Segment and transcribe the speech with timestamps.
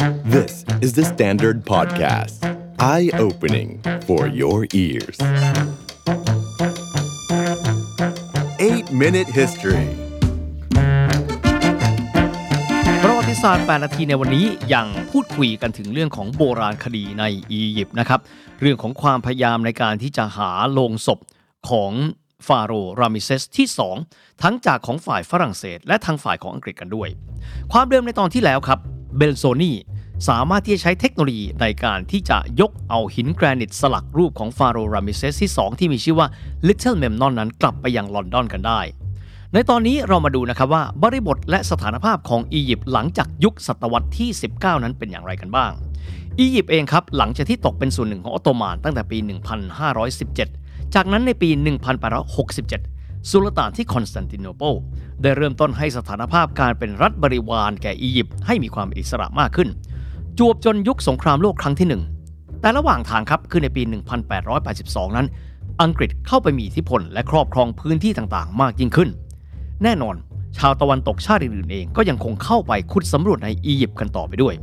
[0.00, 2.40] This is the Standard Podcast.
[2.78, 5.18] Eye-opening for your ears.
[8.58, 9.86] 8-Minute History
[13.02, 18.20] ประวัติศาสตร์ 8 นาทีในวันนี้ยังพูดคุยกันถึงเรื่องของโบราณคดีในอียิปต์นะครับ
[18.60, 21.18] เรื่องของความพยายามในการที่จะหาโลงศพ
[21.70, 21.92] ของ
[22.46, 23.68] ฟาโรห์รามิเซสที่
[24.04, 27.08] 2 ทั้งจากของฝ่ายฝรั่งเศส และทางฝ่ายของอังกฤษกันด้วย
[27.72, 28.80] ความเดิมในตอนที่แล้วครับ
[29.18, 29.72] เบลโซนี
[30.28, 36.28] สามารถที่จะใช้เทคโนโลยีในการที่จะยกเอาหินแกรนิตสลักรูปของฟาโรห์รามิเซสที่ 2 ที่มีชื่อว่า
[36.66, 38.80] Little Memnon นั้นกลับไปยังลอนดอนกันได้
[39.52, 45.70] ในตอนนี้เรามาดูนะครับว่าบริบทและสถานภาพของอียิปต์หลังจากยุคศตวรรษที่ 19 นั้นเป็นอย่างไรกันบ้าง
[46.38, 49.18] อียิปต์เองครับหลังจากที่ตกเป็นส่วนหนึ่งของออตโตมันตั้งแต่ปี
[50.06, 51.48] 1517 จากนั้นในปี
[52.60, 54.74] 1867สุลต่านที่คอนสแตนติโนเปิล
[55.22, 59.68] ได้เริ่มต้นให้สถานภาพการเป็นรัฐบริวารแก่อียิปต์ให้มีความอิสระมากขึ้น
[60.42, 62.02] จวบจนยุคสงครามโลกครั้งที่หนึ่ง
[62.60, 63.82] แต่ระหว่างทางครับคือในปี
[64.48, 65.26] 1882 นั้น
[65.82, 69.08] อังกฤษเข้าไปมีอิทธิพลและครอบครองพื้นที่ต่างๆ มากยิ่งขึ้น
[69.82, 70.14] แน่นอน
[70.58, 74.54] ชาวตะวันตกชาติอื่นๆเองก็ยังคงเข้าไปขุดสำรวจในอียิปต์กันต่อไปด้วย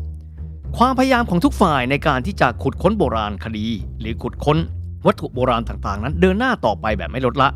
[0.78, 3.66] ความพยายามของทุกฝ่ายในการที่จะขุดค้นโบราณคดี
[4.00, 4.58] หรือขุดค้น
[5.05, 7.50] วัตถุโบราณต่างๆ นั้น เดินหน้าต่อไปแบบไม่ลดละ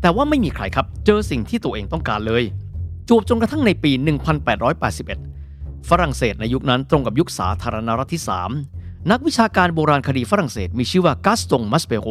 [0.00, 2.42] แต่ว่าไม่มีใครครับเจอสิ่งที่ตัวเองต้องการเลย
[3.08, 5.29] จวบจนกระทั่งในปี 1881
[5.88, 8.22] ฝรั่งเศสในยุคนั้นตรงกับยุคสาธารณรัฐที่
[8.66, 12.08] 3 นักวิชาการโบราณคดีฝรั่งเศสมีชื่อว่ากัสตงมัสเปโร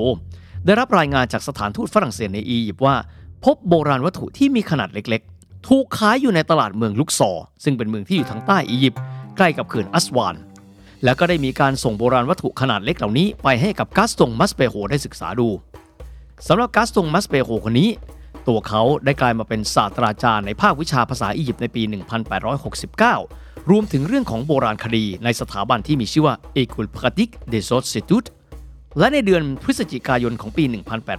[0.66, 2.96] ได้รับรายงานจากสถานทูตฝรั่งเศสในอียิปต์ว่า
[3.46, 9.02] พบโบราณวัตถุที่มีขนาดเล็กๆ ถูกขายอยู่ในตลาดเมืองลุกซอร์ซึ่งเป็นเมืองที่อยู่ทางใต้อียิปต์
[9.38, 10.36] ใกล้กับเขื่อนอัสวาน
[11.04, 15.50] แล้วก็ได้มีการส่งโบราณวัตถุขนาดเล็กเหล่านี้ไปให้กับกัสตงมัสเปโรได้ศึกษาดู
[16.48, 17.90] สำหรับกัสตงมัสเปโรคนนี้
[18.48, 21.82] ตัวเขาได้กลายมาเป็นศาสตราจารย์ในภาควิชาภาษาอียิปต์ในปี
[22.78, 28.28] 1869 รวมถึงเรื่องของโบราณคดีในสถาบันที่มีชื่อว่า École Pratique des Hautes é t u d e
[29.00, 30.64] และในเดือนพฤศจิกายนของปี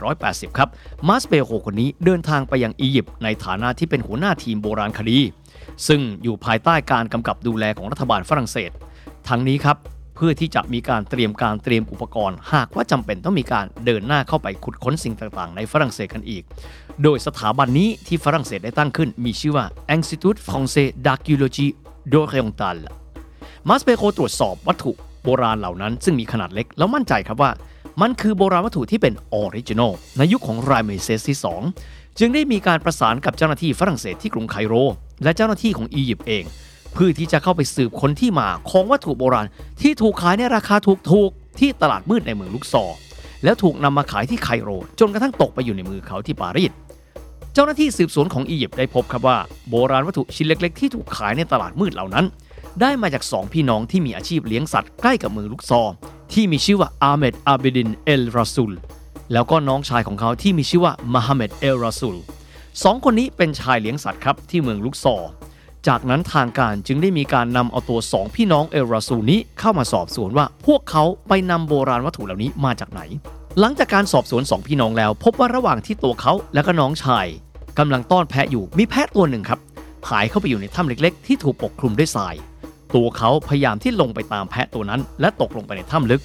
[0.00, 0.68] 1880 ครับ
[1.08, 5.18] มาสเปโรคนนี้เดินทางไปยังอียิปต์ในฐานะที่เป็นหัวหน้าทีมโบราณคดี
[5.86, 8.70] ซึ่งอยู่ภายใต้การกำกับดูแลของรัฐบาลฝรั่งเศส
[9.28, 9.76] ทั้งนี้ครับ
[10.20, 16.42] พื่อที่จะมีการเตรียมการเตรียมอุปกรณ์ หากว่าจำเป็นต้องมีการเดินหน้าเข้าไปขุดค้นสิ่งต่างๆ ในฝรั่งเศสกันอีก
[17.02, 21.70] โดยสถาบันนี้ที่ฝรั่งเศสได้ตั้งขึ้น มีชื่อว่า Institut Français d'Archéologie
[22.12, 22.82] d'Orientale
[23.68, 24.92] มาสเปโรตรวจสอบวัตถุ
[25.24, 27.50] โบราณเหล่านั้น ซึ่งมีขนาดเล็กแล้วมั่นใจครับว่า
[28.00, 31.38] มันคือโบราณวัตถุที่เป็น original ในยุคของไรเมเซสที่
[31.78, 34.74] 2 จึงได้มีการประสานกับเจ้าหน้าที่ฝรั่งเศสที่กรุงไคโร
[35.24, 36.44] และเจ้าหน้าที่ของอียิปต์เอง
[36.92, 39.46] เพื่อที่จะเข้าไปสืบค้นที่มาของวัตถุโบราณ
[39.82, 40.74] ที่ถูกขายในราคา
[41.10, 42.96] ถูกๆ ที่ตลาดมืดในเมืองลุกซอร์
[43.44, 44.70] แล้วถูกนำมาขายที่ไคโร
[45.00, 46.72] จนกระทั่งตกไปอยู่ในมือเขาที่ปารีส
[47.54, 49.38] เจ้าหน้าที่สืบสวนของอียิปต์ได้พบครับว่า
[49.70, 52.26] โบราณวัตถุชิ้นเล็ก ๆ ที่ถูกขายในตลาดมืดเหล่านั้น
[52.80, 55.94] ได้มาจากสองพี่น้องที่มีอาชีพเลี้ยงสัตว์ใกล้กับเมืองลุกซอร์
[56.32, 58.72] ที่มีชื่อว่าอาเมดอาเบดินเอลราซูล
[59.32, 62.16] แล้วก็น้องชายของเขาที่มีชื่อว่ามาฮัมเหม็ดเอลราซูล
[62.82, 65.30] สองคนนี้เป็นชายเลี้ยงสัตว์ครับที่เมืองลุกซอร์
[65.88, 73.00] จากนั้นทางการจึงได้มีการนำเอาตัวสองพี่น้องเอราซูนี้เข้ามาสอบสวนว่าพวกเขาไปนำโบราณวัตถุเหล่านี้มาจากไหน
[73.60, 77.26] หลังจากการสอบสวนสองพี่น้องแล้ว พบว่าระหว่างที่ตัวเขาและก็น้องชาย
[77.78, 79.60] กำลังต้อนแพะอยู่มีแพะตัวหนึ่งครับ
[80.08, 82.34] หายเข้าไปอยู่ในถ้ำเล็กๆ ที่ถูกปกคลุมด้วยทราย
[82.94, 86.22] ตัวเขาพยายามที่ลงไปตามแพะตัวนั้น และตกลงไปในถ้ำลึก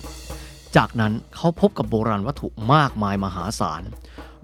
[0.76, 3.84] จากนั้นเขาพบกับโบราณวัตถุมากมายมหาศาล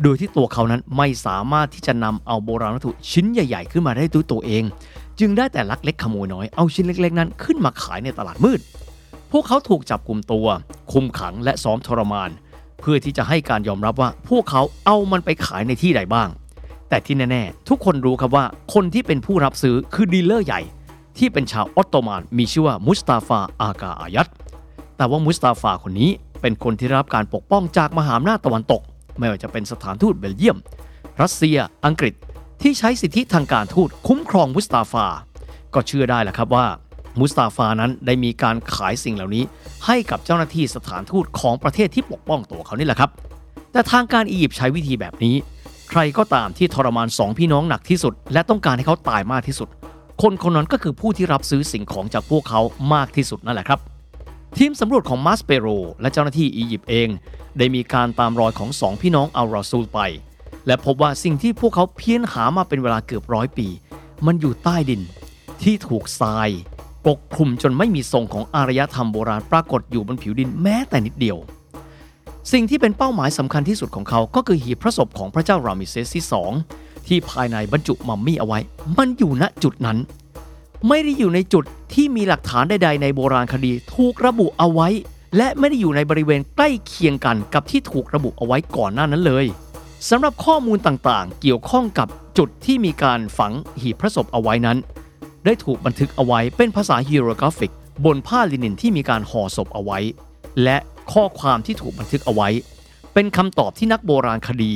[0.04, 4.64] โดยที่ตัวเขานั้นไม่สามารถที่จะนำเอาโบราณวัตถุชิ้นใหญ่ ๆ ขึ้นมาได้ด้วยตัวเอง
[5.22, 8.60] จึงได้แต่ลักเล็กขโมยน้อยเอาชิ้นเล็กๆ นั้นขึ้นมาขายในตลาดมืด
[9.32, 10.48] พวกเขาถูกจับกลุ่มตัว
[10.92, 12.30] คุมขังและซ้อมทรมาน
[12.82, 16.30] เพื่อที่จะให้การยอมรับว่าพวกเขาเอามันไปขายในที่ใดบ้าง
[16.90, 20.62] แต่ที่แน่ๆ ทุกคนรู้ครับว่าคนที่เป็นผู้รับซื้อคือ dealer ใหญ่
[21.18, 24.30] ที่เป็นชาวออตโตมันมีชื่อว่ามุสตาฟาอากาอายัด
[24.98, 26.10] แต่ว่ามุสตาฟาคนนี้
[26.42, 28.82] เป็นคนที่รับการปกป้องจากมหาอำนาจตะวันตก
[29.18, 30.58] ไม่ว่าจะเป็นสถานทูตเบลเยียม
[31.22, 32.14] รัสเซีย อังกฤษ
[32.62, 35.08] ที่ใช้สิทธิทางการทูตคุ้มครองมุสตาฟา
[35.74, 36.66] ก็เชื่อได้แหละครับว่า
[37.20, 39.44] มุสตาฟานั้นได้มีการขายสิ่งเหล่านี้
[39.86, 43.10] ให้กับเจ้าหน้าที่สถานทูตของประเทศที่ปกป้องตัวเขานี่แหละครับ
[43.72, 45.36] แต่ทางการอียิปต์ใช้วิธีแบบนี้
[45.90, 49.68] ใครก็ตามที่ทรมานสองพี่น้องหนักที่สุด และต้องการให้เขาตายมากที่สุด
[50.22, 52.62] คนคนนั้นก็คือผู้ที่รับซื้อสิ่งของจากพวกเขา
[52.94, 53.80] มากที่สุดนั่นแหละครับ
[54.58, 55.68] ทีมสำรวจของมาสเปโร
[56.02, 57.08] และเจ้าหน้าที่อียิปต์เอง
[57.58, 60.00] ได้มีการตามรอยของสองพี่น้องอัลราซูลไป
[60.68, 63.68] และพบว่าสิ่งที่พวกเขาเพี้ยนหามาเป็นเวลาเกือบร้อยปี
[64.26, 65.02] มันอยู่ใต้ดิน
[65.64, 66.50] ที่ถูกทราย
[67.08, 71.38] ปกคลุมจนไม่มีทรงของอารยธรรมโบราณปรากฏอยู่บนผิวดินแม้แต่นิดเดียว
[72.52, 76.52] สิ่งที่เป็นเป้าหมายสำคัญที่สุดของเขาก็คือหีบพระศพของพระเจ้ารามิเซสที่สอง
[77.08, 78.60] ที่ภายในบรรจุมัมมี่เอาไว้
[78.98, 79.98] มันอยู่ณจุดนั้น
[80.88, 81.64] ไม่ได้อยู่ในจุด
[81.94, 84.88] ที่มีหลักฐานใดๆในโบราณคดีถูกระบุเอาไว้
[85.38, 89.46] และไม่ได้อยู่ในบริเวณใกล้เคียงกันกับที่ถูกระบุเอาไว้ก่อนหน้านั้นเลย
[90.10, 92.08] สำหรับข้อมูลต่างๆ เกี่ยวข้องกับ
[92.38, 94.78] จุดที่มีการฝังหีบพระศพเอาไว้นั้น
[95.46, 97.72] ได้ถูกบันทึกเอาไว้เป็นภาษาฮีโรกราฟิก
[98.06, 100.00] บนผ้าลินินที่มีการห่อศพเอาไว้
[100.64, 100.78] และ
[101.14, 102.50] ข้อความที่ถูกบันทึกเอาไว้
[103.14, 104.74] เป็นคำตอบที่นักโบราณคดี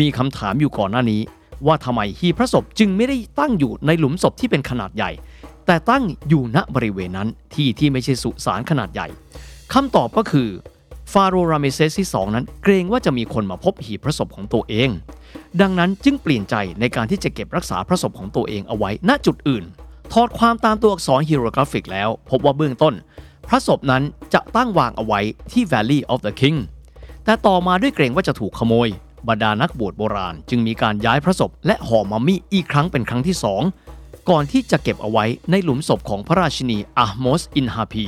[0.00, 1.20] มีคำถามอยู่ก่อนหน้านี้
[1.66, 5.10] ว่าทำไมหีบพระศพจึงไม่ได้ตั้งอยู่ในหลุมศพที่เป็นขนาดใหญ่
[5.66, 9.06] แต่ตั้งอยู่ณบริเวณนั้นที่ที่ไม่ใช่สุสานขนาดใหญ่
[9.72, 10.48] คำตอบก็คือ
[11.12, 14.88] ฟาโรห์ราเมเซสที่ 2 นั้นเกรงว่าจะมีคนมาพบหีบพระศพของตัวเอง
[15.60, 19.64] ดังนั้นจึงเปลี่ยนใจในการที่จะเก็บรักษาพระศพของตัวเองเอาไว้ณจุดอื่น
[20.12, 22.94] ถอดความตามตัวอักษร hieroglyphic แล้ว พบว่าเบื้องต้น
[23.48, 24.02] พระศพนั้น
[24.34, 25.20] จะตั้งวางเอาไว้
[25.52, 26.58] ที่ Valley of the King
[27.24, 28.88] แต่ต่อมาด้วยเกรงว่าจะถูกขโมย
[29.28, 33.62] บรรดานักบวชโบราณ จึงมีการย้ายพระศพและห่อมัมมี่อีกครั้งเป็นครั้งที่สอง
[34.30, 38.06] ก่อนที่จะเก็บเอาไว้ในหลุมศพของพระราชินีอาห์มสอินฮาพี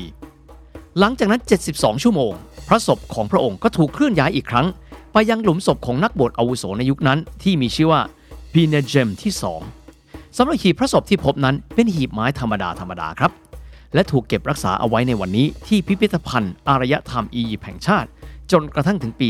[0.99, 1.41] หลังจากนั้น
[1.73, 2.33] 72 ชั่วโมง
[2.69, 4.67] พระศพของพระองค์ก็ถูกเคลื่อนย้ายอีกครั้ง
[5.13, 8.03] ไปยังหลุมศพของนักบวชอาวุโสในยุคนั้น ที่มีชื่อว่า
[8.55, 9.33] บีเนเจมที่
[9.83, 13.33] 2 สำหรับหีบพระศพที่พบนั้นเป็นหีบไม้ธรรมดาธรรมดาครับ
[13.95, 18.09] และถูกเก็บรักษาเอาไว้ในวันนี้ที่พิพิธภัณฑ์อารยธรรมอียิปต์แห่งชาติ
[18.53, 19.29] จนกระทั่งถึงปี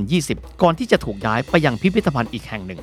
[0.00, 2.80] 2020 ก่อนที่จะถูกย้ายไปยังพิพิธภัณฑ์อีกแห่งหนึ่ง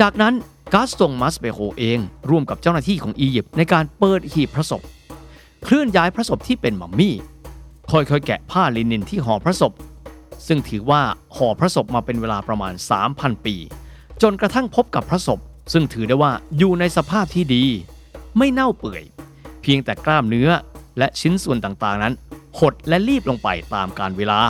[0.00, 0.34] จากนั้น
[0.74, 1.98] กาสตงมัสเบโฮเอง
[2.30, 4.82] ร่วมกับเจ้าหน้าที่ของอียิปต์ในการเปิดหีบพระศพ
[5.64, 7.14] เคลื่อนย้ายพระศพที่เป็นมัมมี่
[7.90, 9.72] ค่อยๆ แกะผ้าลินินที่ห่อพระศพ
[10.46, 11.02] ซึ่งถือว่า
[11.36, 12.74] ห่อพระศพมาเป็นเวลาประมาณ
[13.10, 13.56] 3,000 ปี
[14.22, 15.38] จนกระทั่งพบกับพระศพ
[15.72, 17.64] ซึ่งถือได้ว่าอยู่ในสภาพที่ดี
[18.38, 19.04] ไม่เน่าเปื่อย
[19.62, 20.50] เพียงแต่กล้ามเนื้อ
[20.98, 22.14] และชิ้นส่วนต่างๆนั้น
[22.58, 24.40] หดและรีบลงไปตามการเวลา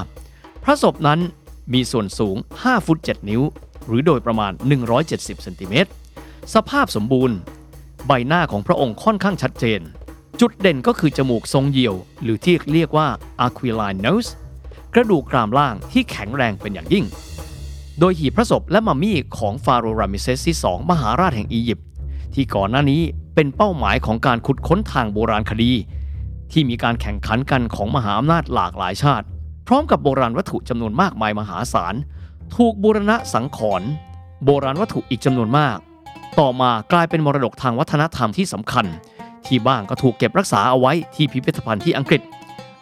[0.65, 1.21] พระศพนั้น
[1.73, 3.43] มีส่วนสูง 5 ฟุต 7 นิ้ว
[3.87, 4.53] หรือโดยประมาณ
[4.99, 5.91] 170เซนติเมตร
[6.55, 7.37] สภาพสมบูรณ์
[8.07, 9.81] ใบหน้าของพระองค์ค่อนข้างชัดเจน
[10.41, 13.09] จุดเด่นก็คือจมูกทรงเหยี่ยว หรือที่เรียกว่า
[13.47, 14.31] aquiline nose
[14.95, 17.05] กระดูกกรามล่างที่แข็งแรงเป็นอย่างยิ่ง
[17.99, 21.87] โดยหีบพระศพและมัมมี่ของฟาโรห์รามิเซสที่ 2 มหาราชแห่งอียิปต์
[22.35, 23.03] ที่ก่อนหน้านี้
[23.35, 25.73] เป็นเป้าหมายของการขุดค้นทางโบราณคดี
[26.53, 29.27] ที่มีการแข่งขันกันของมหาอำนาจหลากหลายชาติ
[29.67, 31.95] พร้อมกับโบราณวัตถุจำนวนมากมายมหาศาล
[32.57, 33.89] ถูกบูรณะสังขรณ์
[34.45, 35.77] โบราณวัตถุอีกจำนวนมาก
[36.41, 38.87] ต่อมากลายเป็นมรดกทางวัฒนธรรมที่สำคัญ
[39.47, 42.23] ที่บ้างก็ถูกเก็บรักษาเอาไว้ที่พิพิธภัณฑ์ที่อังกฤษ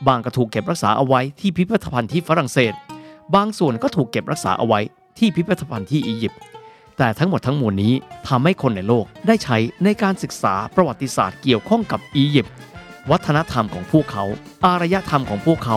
[0.06, 2.72] บางก็ถูกเก็บรักษาเอาไว้ที่พิพิธภัณฑ์ที่ฝรั่งเศส
[3.34, 4.80] บางส่วนก็ถูกเก็บรักษาเอาไว้
[5.18, 6.40] ที่พิพิธภัณฑ์ที่อียิปต์
[6.98, 7.94] แต่ทั้งหมดทั้งมวลนี้
[8.28, 12.54] ทำให้คนในโลกได้ใช้ในการศึกษาประวัติศาสตร์เกี่ยวข้องกับอียิปต์
[13.10, 14.24] วัฒนธรรมของพวกเขา
[14.64, 15.76] อารยธรรมของพวกเขา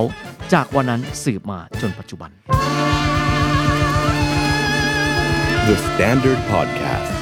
[0.53, 2.31] จากวันนั้นสืบมาจนปัจจุบัน
[5.67, 7.13] The Standard Podcast.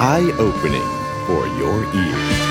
[0.00, 0.88] Eye opening
[1.26, 2.43] for your ears.